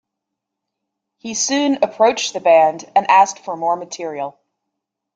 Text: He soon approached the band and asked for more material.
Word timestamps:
He 1.19 1.35
soon 1.35 1.77
approached 1.83 2.33
the 2.33 2.39
band 2.39 2.91
and 2.95 3.05
asked 3.07 3.37
for 3.37 3.55
more 3.55 3.75
material. 3.75 4.39